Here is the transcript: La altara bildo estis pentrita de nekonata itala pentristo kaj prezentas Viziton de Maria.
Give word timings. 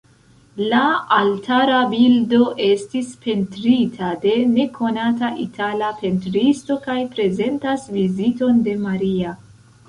La 0.69 0.77
altara 1.15 1.81
bildo 1.91 2.39
estis 2.67 3.11
pentrita 3.25 4.09
de 4.23 4.33
nekonata 4.55 5.29
itala 5.45 5.91
pentristo 6.01 6.79
kaj 6.87 6.97
prezentas 7.13 7.87
Viziton 8.01 8.65
de 8.71 8.77
Maria. 8.89 9.37